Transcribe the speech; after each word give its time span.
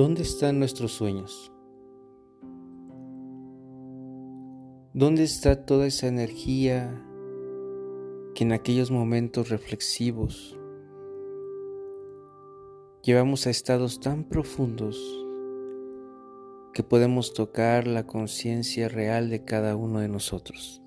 ¿Dónde 0.00 0.22
están 0.22 0.58
nuestros 0.58 0.92
sueños? 0.92 1.52
¿Dónde 4.94 5.24
está 5.24 5.66
toda 5.66 5.86
esa 5.86 6.06
energía 6.06 7.04
que 8.34 8.44
en 8.44 8.52
aquellos 8.52 8.90
momentos 8.90 9.50
reflexivos 9.50 10.58
llevamos 13.02 13.46
a 13.46 13.50
estados 13.50 14.00
tan 14.00 14.24
profundos 14.24 14.96
que 16.72 16.82
podemos 16.82 17.34
tocar 17.34 17.86
la 17.86 18.06
conciencia 18.06 18.88
real 18.88 19.28
de 19.28 19.44
cada 19.44 19.76
uno 19.76 20.00
de 20.00 20.08
nosotros? 20.08 20.80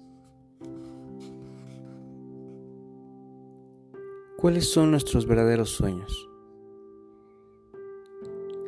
¿Cuáles 4.38 4.72
son 4.72 4.89
nuestros 4.89 5.27
verdaderos 5.27 5.70
sueños? 5.70 6.33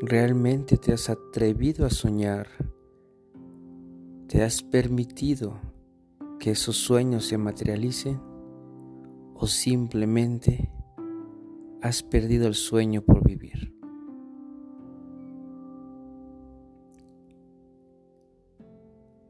¿Realmente 0.02 0.76
te 0.78 0.92
has 0.92 1.10
atrevido 1.10 1.86
a 1.86 1.90
soñar? 1.90 2.48
¿Te 4.28 4.44
has 4.44 4.62
permitido 4.62 5.58
que 6.38 6.52
esos 6.52 6.76
sueños 6.76 7.26
se 7.26 7.38
materialicen? 7.38 8.20
¿O 9.36 9.48
simplemente 9.48 10.70
has 11.82 12.04
perdido 12.04 12.46
el 12.48 12.56
sueño 12.56 13.04
por 13.04 13.26
vivir? 13.26 13.74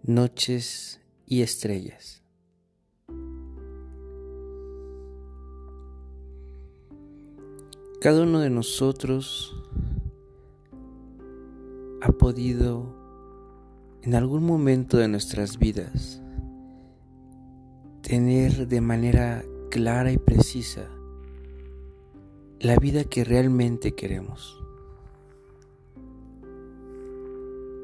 Noches 0.02 1.00
y 1.28 1.44
estrellas. 1.44 2.24
Cada 8.02 8.24
uno 8.24 8.40
de 8.40 8.50
nosotros 8.50 9.65
podido 12.26 12.88
en 14.02 14.16
algún 14.16 14.44
momento 14.44 14.98
de 14.98 15.08
nuestras 15.08 15.60
vidas 15.60 16.24
tener 18.02 18.68
de 18.68 18.82
manera 18.82 19.46
clara 19.70 20.12
y 20.12 20.18
precisa 20.18 20.90
la 22.60 22.78
vida 22.78 23.04
que 23.04 23.24
realmente 23.24 23.92
queremos. 23.92 24.60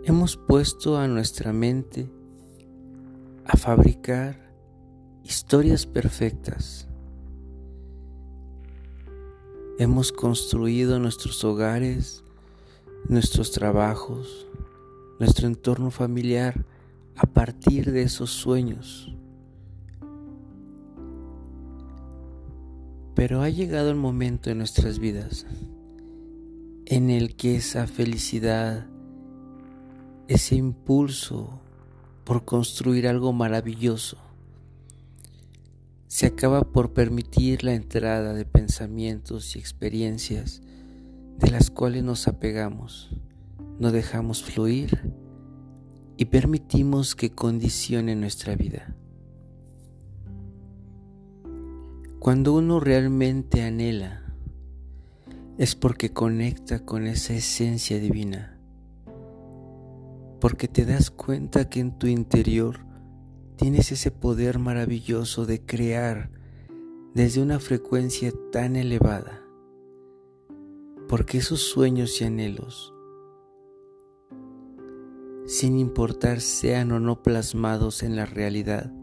Hemos 0.06 0.38
puesto 0.38 0.98
a 0.98 1.08
nuestra 1.08 1.54
mente 1.54 2.10
a 3.46 3.56
fabricar 3.58 4.56
historias 5.24 5.86
perfectas. 5.86 6.88
Hemos 9.78 10.12
construido 10.12 10.98
nuestros 10.98 11.44
hogares 11.44 12.24
nuestros 13.08 13.52
trabajos, 13.52 14.48
nuestro 15.20 15.48
entorno 15.48 15.92
familiar 15.92 16.66
a 17.16 17.28
partir 17.28 17.92
de 17.92 18.04
esos 18.04 18.32
sueños. 18.32 19.16
Pero 23.16 23.42
ha 23.42 23.50
llegado 23.50 23.90
el 23.90 23.98
momento 23.98 24.50
en 24.50 24.60
nuestras 24.60 25.00
vidas 25.00 25.46
en 26.86 27.10
el 27.10 27.36
que 27.36 27.56
esa 27.56 27.88
felicidad, 27.88 28.88
ese 30.28 30.56
impulso 30.56 31.62
por 32.24 32.46
construir 32.46 33.08
algo 33.08 33.34
maravilloso, 33.34 34.18
se 36.08 36.26
acaba 36.26 36.64
por 36.64 36.92
permitir 36.92 37.64
la 37.64 37.74
entrada 37.74 38.34
de 38.34 38.44
pensamientos 38.44 39.56
y 39.56 39.60
experiencias 39.60 40.62
de 41.40 41.52
las 41.52 41.70
cuales 41.70 42.04
nos 42.04 42.28
apegamos, 42.28 43.10
no 43.80 43.92
dejamos 43.92 44.44
fluir 44.44 45.14
y 46.18 46.26
permitimos 46.26 47.16
que 47.16 47.32
condicione 47.32 48.16
nuestra 48.16 48.56
vida. 48.56 48.96
Cuando 52.20 52.54
uno 52.54 52.80
realmente 52.80 53.64
anhela, 53.64 54.22
es 55.58 55.76
porque 55.76 56.14
conecta 56.14 56.86
con 56.86 57.08
esa 57.08 57.34
esencia 57.34 58.00
divina, 58.00 58.60
porque 60.40 60.68
te 60.68 60.86
das 60.86 61.10
cuenta 61.10 61.70
que 61.70 61.80
en 61.80 61.98
tu 61.98 62.06
interior 62.06 62.86
tienes 63.56 63.92
ese 63.92 64.12
poder 64.12 64.60
maravilloso 64.60 65.46
de 65.46 65.66
crear 65.66 66.30
desde 67.16 67.42
una 67.42 67.60
frecuencia 67.60 68.32
tan 68.52 68.76
elevada 68.76 69.41
porque 71.12 71.40
esos 71.40 71.60
sueños 71.60 72.22
y 72.22 72.24
anhelos, 72.24 72.94
sin 75.46 75.78
importar 75.78 76.40
sean 76.40 76.94
o 76.94 77.02
no 77.02 77.22
plasmados 77.22 78.02
en 78.02 78.16
la 78.16 78.26
realidad, 78.26 78.94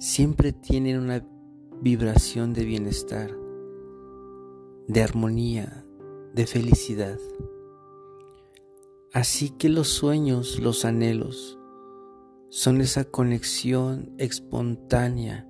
siempre 0.00 0.52
tienen 0.52 0.98
una 0.98 1.24
vibración 1.80 2.54
de 2.54 2.64
bienestar, 2.64 3.30
de 4.88 5.00
armonía, 5.00 5.86
de 6.34 6.48
felicidad. 6.48 7.20
Así 9.12 9.50
que 9.50 9.68
los 9.68 9.86
sueños, 9.90 10.58
los 10.58 10.84
anhelos, 10.84 11.56
son 12.48 12.80
esa 12.80 13.04
conexión 13.04 14.12
espontánea 14.18 15.48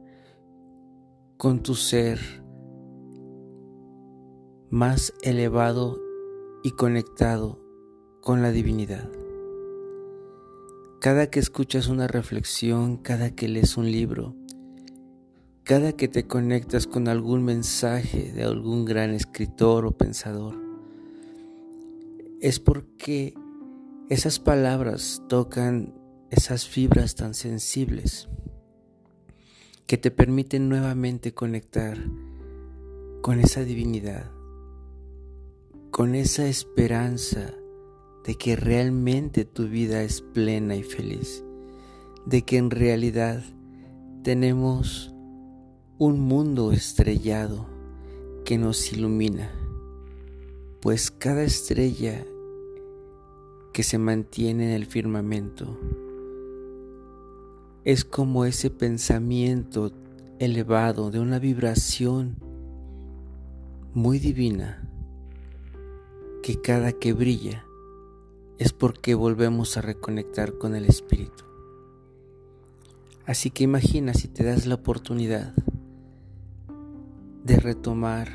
con 1.38 1.62
tu 1.62 1.74
ser, 1.74 2.39
más 4.70 5.12
elevado 5.22 6.00
y 6.62 6.70
conectado 6.72 7.58
con 8.20 8.40
la 8.40 8.52
divinidad. 8.52 9.10
Cada 11.00 11.28
que 11.28 11.40
escuchas 11.40 11.88
una 11.88 12.06
reflexión, 12.06 12.96
cada 12.96 13.34
que 13.34 13.48
lees 13.48 13.76
un 13.76 13.90
libro, 13.90 14.36
cada 15.64 15.94
que 15.94 16.06
te 16.06 16.28
conectas 16.28 16.86
con 16.86 17.08
algún 17.08 17.44
mensaje 17.44 18.30
de 18.30 18.44
algún 18.44 18.84
gran 18.84 19.10
escritor 19.10 19.86
o 19.86 19.90
pensador, 19.90 20.54
es 22.40 22.60
porque 22.60 23.34
esas 24.08 24.38
palabras 24.38 25.20
tocan 25.28 25.94
esas 26.30 26.68
fibras 26.68 27.16
tan 27.16 27.34
sensibles 27.34 28.28
que 29.88 29.98
te 29.98 30.12
permiten 30.12 30.68
nuevamente 30.68 31.34
conectar 31.34 31.98
con 33.20 33.40
esa 33.40 33.64
divinidad 33.64 34.30
con 36.00 36.14
esa 36.14 36.46
esperanza 36.46 37.52
de 38.24 38.34
que 38.36 38.56
realmente 38.56 39.44
tu 39.44 39.68
vida 39.68 40.02
es 40.02 40.22
plena 40.22 40.74
y 40.74 40.82
feliz, 40.82 41.44
de 42.24 42.40
que 42.40 42.56
en 42.56 42.70
realidad 42.70 43.42
tenemos 44.22 45.14
un 45.98 46.20
mundo 46.20 46.72
estrellado 46.72 47.66
que 48.46 48.56
nos 48.56 48.94
ilumina, 48.94 49.50
pues 50.80 51.10
cada 51.10 51.42
estrella 51.42 52.24
que 53.74 53.82
se 53.82 53.98
mantiene 53.98 54.70
en 54.70 54.70
el 54.70 54.86
firmamento 54.86 55.78
es 57.84 58.06
como 58.06 58.46
ese 58.46 58.70
pensamiento 58.70 59.92
elevado 60.38 61.10
de 61.10 61.20
una 61.20 61.38
vibración 61.38 62.36
muy 63.92 64.18
divina 64.18 64.89
que 66.42 66.60
cada 66.60 66.92
que 66.92 67.12
brilla 67.12 67.64
es 68.58 68.72
porque 68.72 69.14
volvemos 69.14 69.76
a 69.76 69.82
reconectar 69.82 70.58
con 70.58 70.74
el 70.74 70.84
Espíritu. 70.84 71.44
Así 73.26 73.50
que 73.50 73.64
imagina 73.64 74.14
si 74.14 74.28
te 74.28 74.44
das 74.44 74.66
la 74.66 74.74
oportunidad 74.74 75.54
de 77.44 77.56
retomar, 77.56 78.28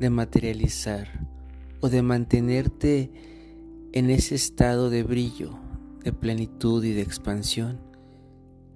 de 0.00 0.10
materializar 0.10 1.28
o 1.80 1.88
de 1.88 2.02
mantenerte 2.02 3.10
en 3.92 4.10
ese 4.10 4.34
estado 4.34 4.90
de 4.90 5.02
brillo, 5.02 5.58
de 6.02 6.12
plenitud 6.12 6.82
y 6.84 6.92
de 6.92 7.02
expansión, 7.02 7.78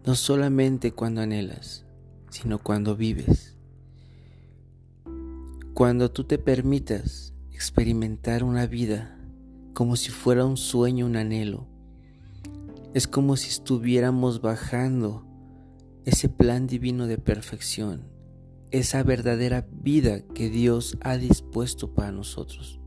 no 0.07 0.15
solamente 0.15 0.93
cuando 0.93 1.21
anhelas, 1.23 1.85
sino 2.31 2.59
cuando 2.59 2.95
vives. 2.95 3.57
Cuando 5.75 6.11
tú 6.11 6.25
te 6.25 6.39
permitas 6.39 7.33
experimentar 7.59 8.45
una 8.45 8.67
vida 8.67 9.19
como 9.75 9.97
si 9.97 10.11
fuera 10.11 10.45
un 10.45 10.57
sueño, 10.57 11.07
un 11.07 11.17
anhelo. 11.17 11.67
Es 12.95 13.09
como 13.09 13.37
si 13.37 13.49
estuviéramos 13.49 14.41
bajando 14.41 15.27
ese 16.05 16.29
plan 16.29 16.69
divino 16.69 17.09
de 17.09 17.19
perfección, 17.19 18.05
esa 18.71 19.03
verdadera 19.03 19.67
vida 19.73 20.21
que 20.21 20.51
Dios 20.51 20.99
ha 21.01 21.17
dispuesto 21.17 21.95
para 21.95 22.13
nosotros. 22.13 22.79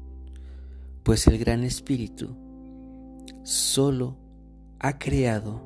Pues 1.03 1.27
el 1.27 1.38
Gran 1.38 1.65
Espíritu 1.65 2.38
solo 3.44 4.15
ha 4.79 5.00
creado 5.00 5.62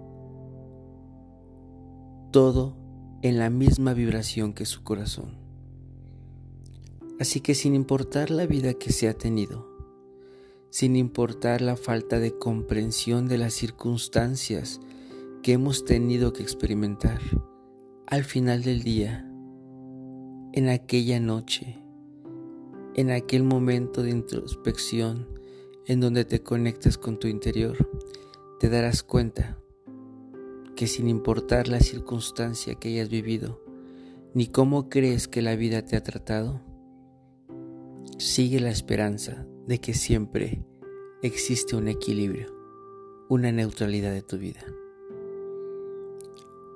todo 2.31 2.75
en 3.22 3.38
la 3.38 3.51
misma 3.51 3.94
vibración 3.94 4.54
que 4.54 4.66
su 4.66 4.81
corazón. 4.81 5.44
Así 7.19 7.39
que 7.39 7.56
sin 7.56 7.75
importar 7.75 8.29
la 8.29 8.45
vida 8.45 8.73
que 8.73 8.91
se 8.91 9.07
ha 9.07 9.13
tenido, 9.13 9.69
sin 10.69 10.97
importar 10.97 11.62
la 11.62 11.77
falta 11.77 12.19
de 12.19 12.38
comprensión 12.38 13.27
de 13.27 13.38
las 13.38 13.53
circunstancias 13.53 14.81
que 15.41 15.53
hemos 15.53 15.85
tenido 15.85 16.33
que 16.33 16.44
experimentar. 16.44 17.21
Al 18.07 18.25
final 18.25 18.63
del 18.63 18.83
día, 18.83 19.31
en 20.51 20.67
aquella 20.67 21.19
noche, 21.21 21.77
en 22.95 23.12
aquel 23.12 23.44
momento 23.44 24.03
de 24.03 24.09
introspección 24.09 25.27
en 25.85 26.01
donde 26.01 26.25
te 26.25 26.41
conectas 26.41 26.97
con 26.97 27.19
tu 27.19 27.27
interior, 27.27 27.89
te 28.59 28.69
darás 28.69 29.03
cuenta 29.03 29.57
que 30.75 30.88
sin 30.88 31.07
importar 31.07 31.67
la 31.67 31.79
circunstancia 31.79 32.75
que 32.75 32.89
hayas 32.89 33.09
vivido, 33.09 33.63
ni 34.33 34.47
cómo 34.47 34.89
crees 34.89 35.27
que 35.29 35.41
la 35.41 35.56
vida 35.56 35.85
te 35.85 35.95
ha 35.95 36.03
tratado, 36.03 36.62
sigue 38.17 38.59
la 38.59 38.69
esperanza 38.69 39.45
de 39.67 39.79
que 39.79 39.94
siempre 39.94 40.63
existe 41.21 41.75
un 41.75 41.88
equilibrio, 41.88 42.56
una 43.29 43.51
neutralidad 43.51 44.12
de 44.12 44.21
tu 44.21 44.38
vida. 44.38 44.62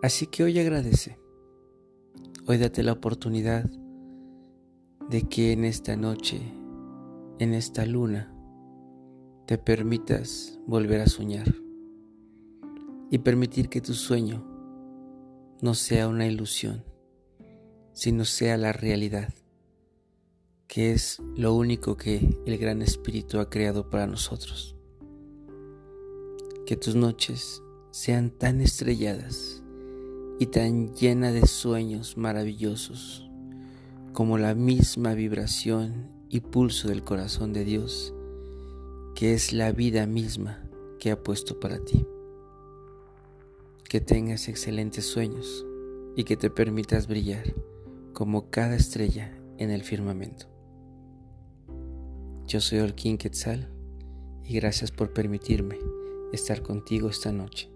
Así 0.02 0.28
que 0.28 0.44
hoy 0.44 0.60
agradece, 0.60 1.20
hoy 2.48 2.58
date 2.58 2.84
la 2.84 2.94
oportunidad 2.94 3.70
de 5.10 5.24
que 5.24 5.54
en 5.54 5.66
esta 5.66 5.96
noche, 5.96 6.42
en 7.40 7.54
esta 7.54 7.86
luna, 7.86 8.34
te 9.46 9.58
permitas 9.58 10.60
volver 10.68 11.02
a 11.02 11.08
soñar 11.08 11.54
y 13.10 13.18
permitir 13.20 13.70
que 13.70 13.82
tu 13.82 13.94
sueño 13.94 14.46
no 15.62 15.74
sea 15.74 16.08
una 16.08 16.28
ilusión, 16.28 16.84
sino 17.94 18.26
sea 18.26 18.58
la 18.58 18.72
realidad, 18.72 19.34
que 20.70 20.94
es 20.94 21.22
lo 21.36 21.54
único 21.56 21.98
que 21.98 22.40
el 22.46 22.58
Gran 22.58 22.82
Espíritu 22.82 23.40
ha 23.40 23.50
creado 23.50 23.90
para 23.90 24.08
nosotros. 24.08 24.78
Que 26.66 26.78
tus 26.78 26.96
noches 26.96 27.62
sean 27.92 28.30
tan 28.30 28.62
estrelladas 28.62 29.62
y 30.40 30.46
tan 30.46 30.94
llenas 30.96 31.34
de 31.34 31.46
sueños 31.48 32.16
maravillosos 32.16 33.28
como 34.14 34.38
la 34.38 34.56
misma 34.56 35.16
vibración 35.16 36.10
y 36.30 36.40
pulso 36.40 36.88
del 36.88 37.04
corazón 37.04 37.52
de 37.52 37.66
Dios, 37.66 38.14
que 39.16 39.34
es 39.34 39.52
la 39.52 39.72
vida 39.72 40.06
misma 40.06 40.64
que 41.00 41.12
ha 41.12 41.22
puesto 41.22 41.60
para 41.60 41.84
ti 41.84 42.06
que 43.90 44.00
tengas 44.00 44.48
excelentes 44.48 45.08
sueños 45.08 45.66
y 46.16 46.24
que 46.24 46.38
te 46.38 46.52
permitas 46.52 47.08
brillar 47.08 47.56
como 48.14 48.52
cada 48.52 48.76
estrella 48.76 49.36
en 49.58 49.72
el 49.72 49.82
firmamento. 49.82 50.59
Yo 52.50 52.60
soy 52.60 52.80
Olkin 52.80 53.20
Quetzal 53.20 53.70
y 54.44 54.56
gracias 54.56 54.90
por 54.90 55.14
permitirme 55.14 55.78
estar 56.34 56.64
contigo 56.64 57.08
esta 57.08 57.32
noche. 57.32 57.70